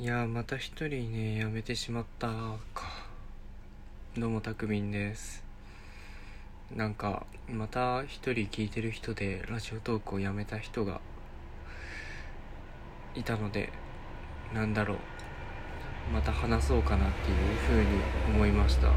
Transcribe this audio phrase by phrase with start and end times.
[0.00, 2.84] いやまた一人ねやめてしまったか。
[4.16, 5.42] どうもたくみんです。
[6.72, 11.00] なんかまた一人聞いてる人でラジオトークをやめた人が
[13.16, 13.72] いたので
[14.54, 14.98] なんだろう。
[16.14, 17.36] また話そうかなっていう
[17.68, 17.88] 風に
[18.28, 18.92] 思いました。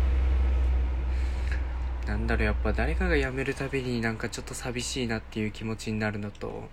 [2.06, 6.70] なんだろうやっぱ誰かが辞めるたびになんかちょっと寂しいなっていう気持ちになるのと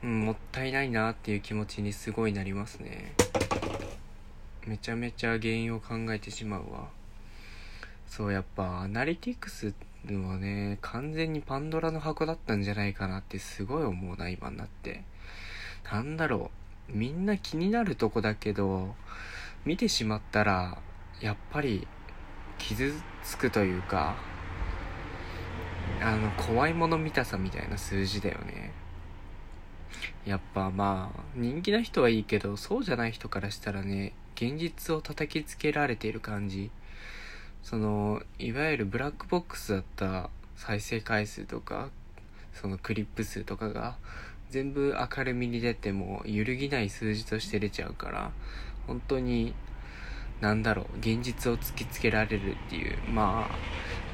[0.00, 3.14] うん、もったいないなっていう気持ちにすごいなりますね。
[4.68, 6.88] めちゃめちゃ原因を考えてしまうわ。
[8.06, 9.72] そうやっぱアナリティクス
[10.06, 15.04] はね完全にパンドラの箱だったんじゃないかなってすごい思うな今になって。
[15.90, 16.50] なんだろ
[16.90, 18.94] うみんな気になるとこだけど
[19.64, 20.78] 見てしまったら
[21.22, 21.86] やっぱり
[22.58, 24.16] 傷つくというか
[26.02, 28.72] あの怖いもの見たさみたいな数字だよね。
[30.26, 36.70] やっぱまあ人気な人はいいけどそうじゃない人からしたらね現実を叩きつけられている感じ
[37.64, 41.88] そのいわゆるブラックボックスだった再生回数とか
[42.54, 43.96] そのクリップ数とかが
[44.50, 48.30] 全部明るみに出ても揺るぎない数字として出ちゃうから
[48.86, 49.54] 本当に
[50.40, 53.48] なんだろう現実を突きつけられるっていうま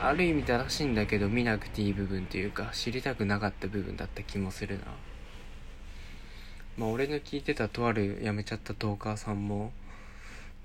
[0.00, 4.86] あある意味正しいんだけど見なくていい部分というか知りたくなかった部分だった気もするな。
[6.76, 9.72] まあ俺の聞いてたとある辞めちゃったトーカーさんも、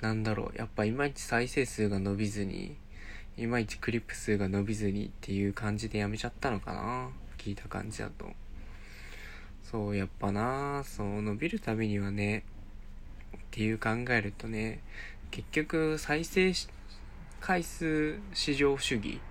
[0.02, 2.78] なんだろう、やっぱいまいち再生数が伸びずに、
[3.38, 7.10] いまいちクリップ数が伸びずにっていう感じで辞めちゃったのかな。
[7.38, 8.28] 聞いた感じだと。
[9.64, 12.44] そう、やっぱなそう、伸びるためにはね、
[13.36, 14.82] っていう考えるとね、
[15.32, 16.54] 結局再生
[17.42, 19.22] 回数市場主義。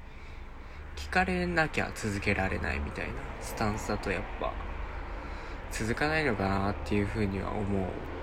[0.96, 4.52] 聞かれなきゃ続けられないみたいなスタンスだとやっぱ
[5.70, 8.17] 続かないのかなっていうふうには思う。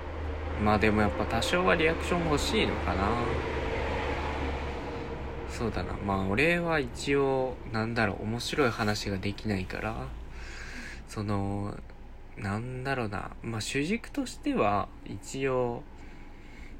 [0.63, 3.09] まあでもやっぱ多少はリアクション欲しいのかな。
[5.49, 5.93] そうだな。
[6.05, 10.07] まあ俺は一応なんだろう面白い話ができないから。
[11.07, 11.77] その
[12.37, 13.31] なんだろうな。
[13.41, 15.83] まあ主軸としては一応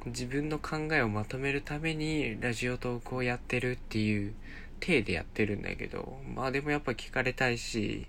[0.06, 4.34] 自分の考えをまとめるためにラジオトークをやってるっていう
[4.80, 6.18] 体でやってるんだけど。
[6.36, 8.08] まあでもやっぱ聞かれたいし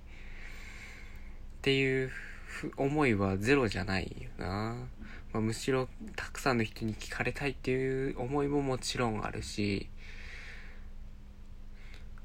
[1.58, 2.10] っていう
[2.76, 4.76] 思いはゼロじゃないよな。
[5.36, 5.86] まあ、むしろ
[6.16, 9.86] たくさんの人に聞かれたいっていう思いももちろんあるし、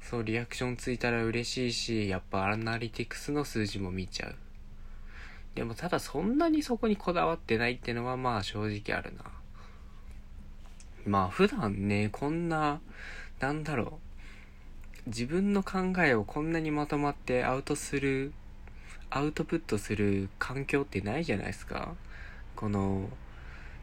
[0.00, 4.34] そう、リアクションついたら嬉しいし、やっぱアナリティクスの数字も見ちゃう。
[5.54, 9.24] でもただそんなにそこにこだわってないってのはまあ正直あるな。
[11.04, 12.80] まあ普段ね、こんな、
[13.40, 14.00] なんだろ
[15.06, 15.10] う。
[15.10, 18.32] 自分の考えをこんなにまとまってアウトする
[19.10, 21.94] アウトプットする環境ってないじゃないですか
[22.62, 23.08] この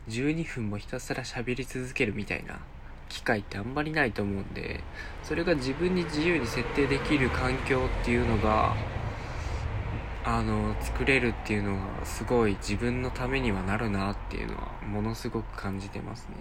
[0.07, 2.61] 12分もひたすら喋り続けるみたいな
[3.09, 4.79] 機会ってあんまりないと思うんで
[5.21, 8.77] それが自分に自由に設定できる環境っていうのが
[10.23, 16.35] あの作れるっていうのがすごい自分のためにはなるなっていうのはものすごく感じてますね。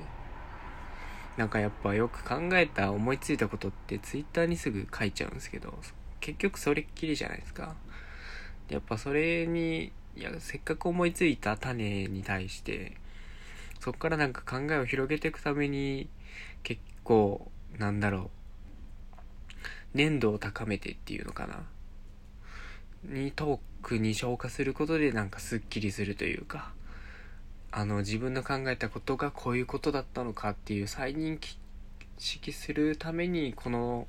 [1.37, 5.77] なんかやっぱよく考えた思いついたことって twitter にすぐ書いちゃうんですけど
[6.21, 7.75] 結局それっきりじゃないですか。
[8.69, 12.97] やっぱそれに、いや、せっかく思いついた種に対して、
[13.79, 16.09] そっからなんか考えを広げていくために、
[16.65, 18.31] 結構、なんだろ
[19.95, 21.63] う、粘度を高めてっていうのかな。
[23.05, 26.73] にトークに消化することでなんかスッキリするというか、
[27.71, 31.39] あの自分の考えたことがこういうことだったのかっていう再認
[32.19, 34.09] 識するためにこの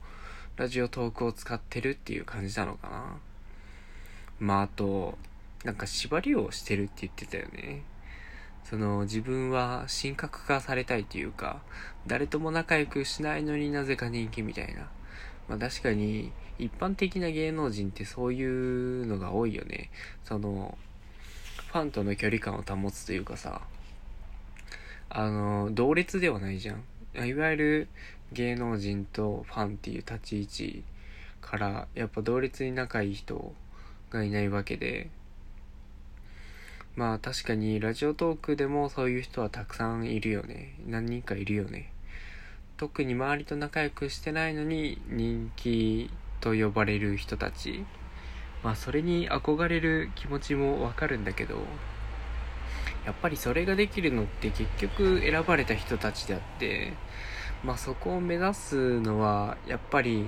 [0.56, 3.18] ラジオトークを使ってるっていう感じなのかな。
[4.40, 5.18] まああと、
[5.64, 7.84] なんか縛りをしてるって言ってたよね。
[8.64, 11.62] その自分は神格化されたいというか、
[12.08, 14.90] 誰とも仲良くしないのになぜか人気みたいな。
[15.48, 19.90] まあ確かに一般的な芸能人ってそういうのが多いよね。
[20.24, 20.78] その、
[21.72, 23.62] ファンとの距離感を保つというかさ、
[25.10, 27.28] あの、同列ではないじゃん。
[27.28, 27.88] いわゆる
[28.32, 30.84] 芸能人とファンっていう立ち位置
[31.42, 33.54] から、やっぱ同列に仲いい人
[34.12, 35.10] がいないわけで、
[36.96, 40.76] まあ確かにラジオトークでもそういう人はたくさんいるよね。
[40.88, 41.92] 何人かいるよね。
[42.78, 46.10] 特に周りと仲良くしてないのに人気
[46.42, 47.86] と呼ばれる人たち。
[48.64, 51.56] まあそれに憧れる気持ちもわかるんだけど、
[53.06, 56.94] やっぱりそれができるのって結局選ばれた人たちであって、
[57.64, 60.26] まあそこを目指すのはやっぱり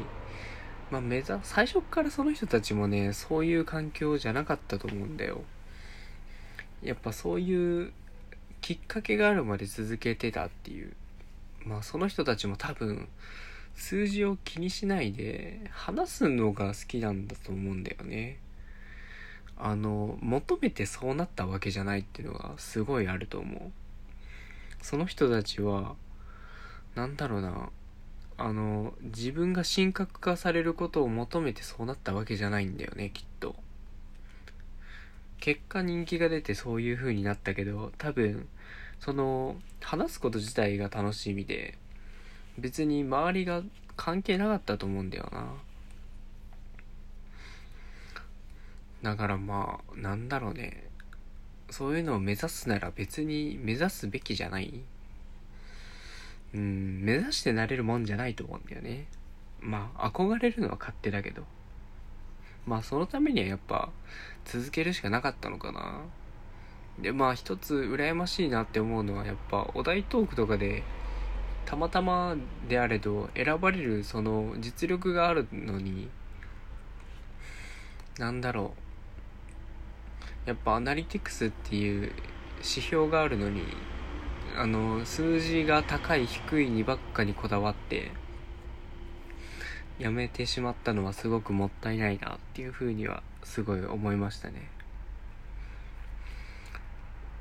[0.92, 5.42] まあ、目指、最初からその人たちもね、そういう環境じゃなかったと思うんだよ。
[6.83, 7.92] やっぱそういう
[8.62, 10.94] きっかけがあるまで続けてたっていう。
[11.66, 13.07] まあその人たちも多分
[13.75, 18.38] 数字を気にしないで話すのが好きなんだと思うんだよね。
[19.57, 23.72] あの求めてそうなったわけじゃないっていうのがすごいあると思う。
[24.81, 25.95] その人たちは
[26.95, 27.69] なんだろうな。
[28.38, 33.56] あの自分が神格化されることを求めてそうなったわけじゃないんだよねきっと。
[35.42, 38.48] 結果人気が出てそういう風になったけど多分
[39.00, 41.78] その話すこと自体が楽しみで
[42.60, 43.64] 別に周りが
[43.98, 45.54] 関係なかったと思うんだよな。
[49.02, 50.88] だからまあなんだろうね。
[51.72, 54.82] そういうのを目指すなら別に目指すべきじゃない。
[56.54, 59.08] うん目指してなれるもんじゃないと思うんだよね。
[59.60, 61.44] まあ憧れるのは勝手だけど。
[62.66, 63.90] まあそのためにはやっぱ
[64.46, 66.02] 続けるしかなかったのかな。
[67.00, 70.84] でまあ一つ羨ましいなって思うのはやっぱお題トークとかで
[71.66, 72.36] たまたま
[72.68, 76.10] であれど選ばれるその実力があるのに
[78.19, 78.74] なんだろ
[80.46, 80.50] う。
[80.50, 82.12] やっぱアナリティクスっていう
[82.58, 83.62] 指標があるのに
[84.58, 88.12] あの数字が高い低いにばっかにこだわって
[90.01, 94.68] やめてしまったのはすごくもったいないなっていうふうにはすごい思いましたね。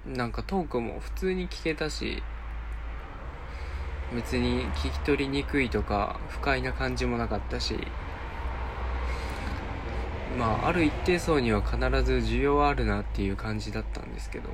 [0.07, 2.23] なんかトークも普通に聞けたし
[4.15, 7.77] 別に聞き取りにくいとか不快な感じもなかったし
[10.39, 14.51] まあある一定層には必ず需要はあるなっていう感じだったんですけど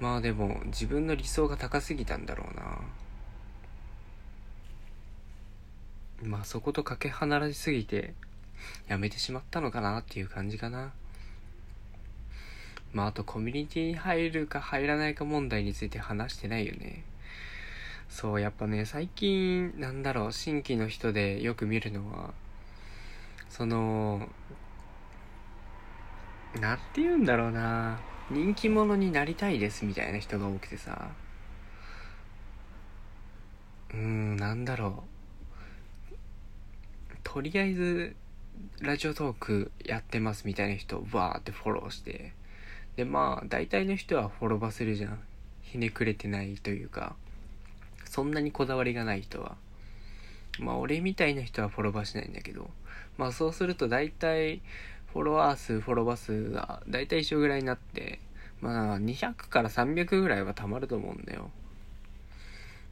[0.00, 2.78] まあでも自分の理想が高すぎたんだろうな。
[6.22, 8.14] まあそことかけ離れすぎて
[8.88, 10.92] やめてしまったのかなっていう感じかな。
[12.92, 17.04] まああとコミュニティに入るか入らないか問題について話してないよね。
[18.08, 22.34] そうやっぱね最近なんだろう新規の人でよく見るのは
[23.48, 24.28] その
[26.60, 27.98] なんて言うんだろうな
[28.30, 31.10] 人気者になりたいですみたいな人が多くてさ。
[33.90, 35.11] うーんなんだろう。
[37.32, 38.14] とりあえず
[38.82, 42.34] ラジオトークやってますみたいな人をバーってフォローして。
[42.96, 45.18] でまあ大体の人はフォロバするじゃん。
[45.62, 47.16] ひねくれてないというか。
[48.04, 49.56] そんなにこだわりがない人は。
[50.58, 52.68] まあ俺みたいな人はフォロバしないんだけど。
[53.16, 54.60] まあそうすると大体
[55.14, 58.20] フォロワー数フォロワー数が大体一緒ぐらいになって
[58.60, 61.50] まあ200から300ぐらいはたまると思うんだよ。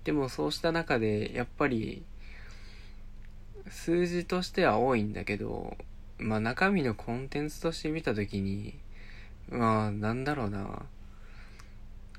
[0.05, 2.03] でもそうした中でやっぱり
[3.69, 5.77] 数字としては多いんだけど
[6.19, 8.79] まあ中身のコンテンツとして見た時に
[9.49, 10.83] まあなんだろうな。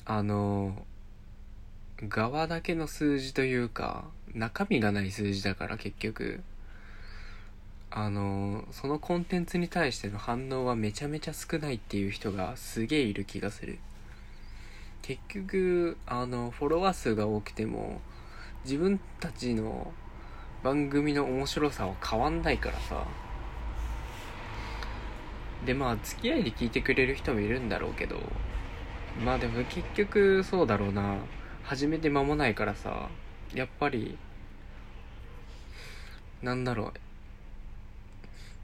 [0.04, 0.86] あの
[2.10, 6.42] 側だけの数字というか中身がない数字だから結局。
[7.94, 13.80] あのそのコンテンツに対しての反応はめちゃめちゃ少ないっていう人がすげえいる気がする。
[15.02, 18.00] 結局あのフォロワー数が多くても
[18.64, 19.92] 自分たちの
[20.64, 23.06] 番組の面白さは変わんないからさ。
[25.66, 28.20] でまあ付き合いで聞いてくれる人もいるんだろうけど
[29.24, 31.18] まあでも結局そうだろうな。
[31.64, 33.10] 始めて間もないからさ
[33.54, 34.18] やっぱり
[36.42, 36.94] なんだろう。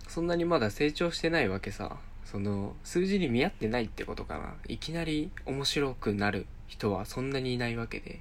[0.09, 1.97] そんなにまだ成長してないわけさ。
[2.25, 4.55] その数字に見合ってないってことかな。
[4.67, 8.19] いきなり面白くなる人はそんなにいないわけで。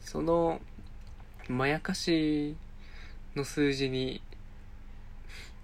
[0.00, 0.60] その
[1.48, 2.56] まやかし
[3.36, 4.22] の数字に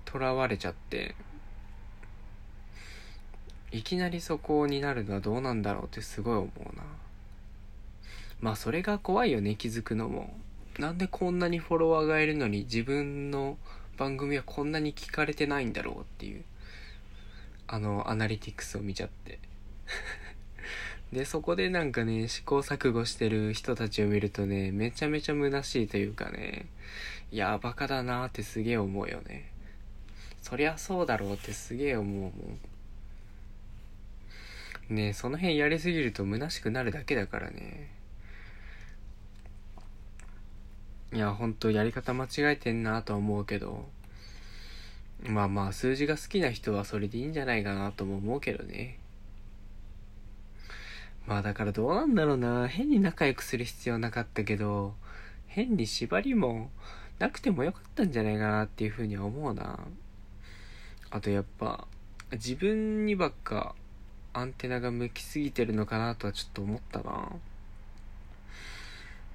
[0.04, 1.14] とらわれちゃって
[3.72, 6.82] いきなりそこになるのはどうなんだろうってすごい思うな。
[8.40, 10.34] まあそれが怖いよね気づくのも。
[10.78, 13.56] なんでこんなにフォロワーがいるのに自分の
[13.96, 16.44] 番組はこんなに聞かれてないんだろうっていう
[17.66, 19.38] あのアナリティクスを見ちゃって。
[21.10, 26.66] でそこでなんかね試行錯誤してる人たちを見るとねめちゃめちゃ虚しいというかね
[27.32, 29.50] いやバカだなってすげえ思うよね。
[30.42, 32.58] そりゃそうだろうってすげえ思うもん。
[34.94, 37.88] ねその辺やりすぎると虚しくなるだけだからね。
[41.14, 43.88] いやほんとやり方間違えてんなとは思うけど。
[45.24, 48.98] まあまあ数字が好きな人はそれでいいんじゃないかなとも思うけどね。
[51.26, 52.68] まあだからどうなんだろうな。
[52.68, 54.94] 変に仲良くする必要なかったけど。
[55.46, 56.70] 変に縛りも
[57.22, 59.78] なくてもよかったんじゃないかなっていうふうには思うな。
[61.08, 61.86] あとやっぱ
[62.32, 63.76] 自分にばっか
[64.32, 67.28] アンテナが向きすぎてるのかなとはちょっと思ったな。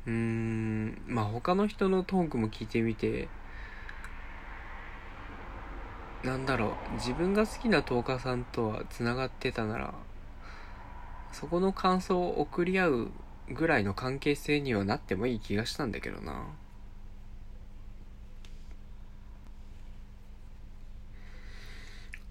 [0.06, 3.30] うーんまあ他の人のトークも聞いてみて
[6.26, 9.94] なんだろう自分が好きなトーカーさんとはつながってたなら
[11.32, 13.12] そこの感想を送り合う
[13.50, 16.48] ぐらいの関係性にはなってもいい気がしたんだけどな。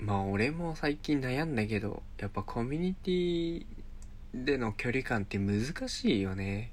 [0.06, 3.66] まあ俺も最近悩んだけどやっぱコミュニティ
[4.34, 6.70] での距離感って難しいよね。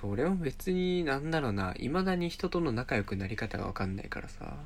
[0.00, 1.74] それも別になんだろうな。
[1.74, 4.56] 未だに人との仲良くなり方が分かんないからさ。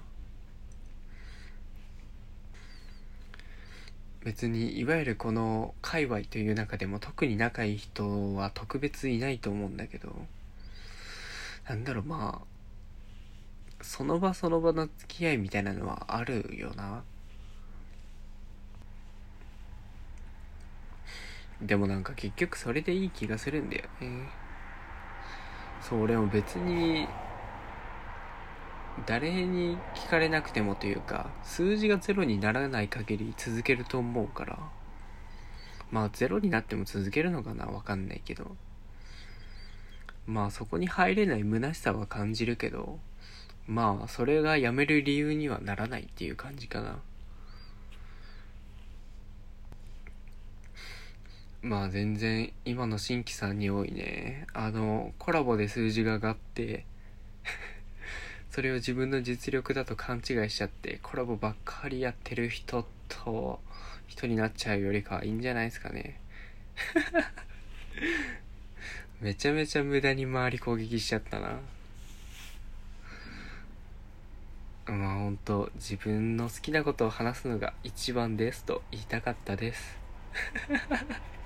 [4.25, 10.11] 別にいわゆるこの界隈という中でも特に仲いい人は特別いないと思うんだけど。
[11.69, 17.05] なんだろうまあその場その場の付き合いみたいなのはあるよな。
[21.61, 24.29] でもなんか結局それでいい気がするんだよね。
[25.81, 27.07] そう俺も別に
[29.07, 34.59] 誰に聞かれなくてもというか数字がゼロにならない限り続けると思うから。
[35.91, 37.67] まあゼロになっても続けるのかな？
[37.67, 38.57] わかんないけど。
[40.27, 42.99] まあそこに入れない虚しさは感じるけど。
[43.69, 46.99] まあそれがやめる理由にはならないっていう感じかな。
[51.67, 54.47] まあ全然今の新規さんに多いね。
[54.55, 56.87] あのコラボで数字が上がって
[58.53, 63.61] それを自分の実力だと勘違いしちゃってコラボばっかりやってる人と
[64.07, 66.21] 人になっちゃうよりかはいいんじゃないですかね。
[69.21, 71.59] めちゃめちゃ無駄に周り攻撃しちゃったな。
[74.87, 79.99] まあ本当自分の好きなことを話すのが一番ですと言いたかったです。